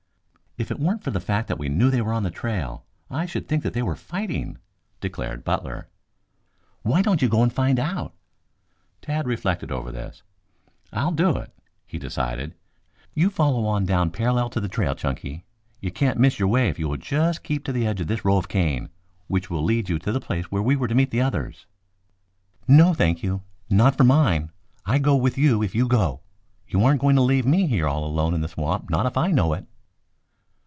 [0.57, 3.25] "If it weren't for the fact that we knew they were on the trail, I
[3.25, 4.57] should think they were fighting,"
[4.99, 5.87] declared Butler.
[6.81, 8.13] "Why don't you go and find out?"
[9.01, 10.23] Tad reflected over this.
[10.91, 11.53] "I'll do it,"
[11.87, 12.53] he decided.
[13.13, 15.45] "You follow on down parallel with the trail, Chunky.
[15.79, 18.25] You can't miss your way if you will keep just at the edge of this
[18.25, 18.89] row of cane,
[19.27, 21.65] which will lead you to the place where we were to meet the others."
[22.67, 23.41] "No, thank you.
[23.69, 24.51] Not for mine.
[24.85, 26.19] I go with you if you go.
[26.67, 29.31] You aren't going to leave me here all alone in the swamp, not if I
[29.31, 29.65] know it."